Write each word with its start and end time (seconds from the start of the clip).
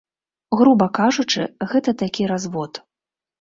Груба 0.61 0.87
кажучы, 0.99 1.43
гэта 1.75 1.95
такі 2.01 2.23
развод. 2.33 2.81